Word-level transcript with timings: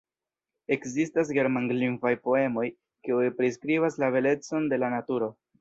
Ekzistas 0.75 1.33
germanlingvaj 1.39 2.13
poemoj, 2.29 2.65
kiuj 3.09 3.23
priskribas 3.43 4.03
la 4.05 4.13
belecon 4.17 4.71
de 4.73 4.85
la 4.87 4.95
naturo. 4.99 5.35